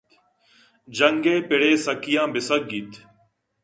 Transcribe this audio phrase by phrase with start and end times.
[0.95, 2.91] جنگ ءِ پڑ ءِ سکیّاں بہ سگّیت